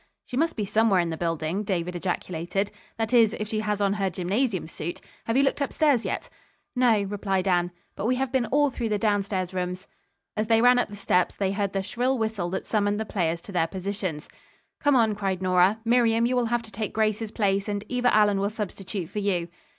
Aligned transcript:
"She 0.25 0.35
must 0.35 0.55
be 0.55 0.65
somewhere 0.65 0.99
in 0.99 1.11
the 1.11 1.15
building," 1.15 1.61
David 1.63 1.95
ejaculated. 1.95 2.71
"That 2.97 3.13
is 3.13 3.35
if 3.39 3.47
she 3.47 3.59
has 3.59 3.79
on 3.81 3.93
her 3.93 4.09
gymnasium 4.09 4.67
suit. 4.67 4.99
Have 5.25 5.37
you 5.37 5.43
looked 5.43 5.61
upstairs 5.61 6.05
yet?" 6.05 6.27
"No," 6.75 7.03
replied 7.03 7.47
Anne, 7.47 7.69
"but 7.95 8.07
we 8.07 8.15
have 8.15 8.31
been 8.31 8.47
all 8.47 8.71
through 8.71 8.89
the 8.89 8.97
downstairs' 8.97 9.53
rooms." 9.53 9.87
As 10.35 10.47
they 10.47 10.59
ran 10.59 10.79
up 10.79 10.89
the 10.89 10.95
steps 10.95 11.35
they 11.35 11.51
heard 11.51 11.73
the 11.73 11.83
shrill 11.83 12.17
whistle 12.17 12.49
that 12.49 12.65
summoned 12.65 12.99
the 12.99 13.05
players 13.05 13.41
to 13.41 13.51
their 13.51 13.67
positions. 13.67 14.27
"Come 14.79 14.95
on," 14.95 15.13
cried 15.13 15.39
Nora. 15.39 15.79
"Miriam, 15.85 16.25
you 16.25 16.35
will 16.35 16.45
have 16.45 16.63
to 16.63 16.71
take 16.71 16.93
Grace's 16.95 17.29
place, 17.29 17.69
and 17.69 17.83
Eva 17.87 18.11
Allen 18.11 18.39
will 18.39 18.49
substitute 18.49 19.07
for 19.07 19.19
you." 19.19 19.49